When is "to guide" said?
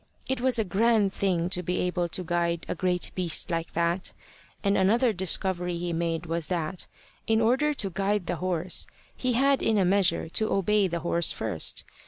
2.09-2.65, 7.75-8.25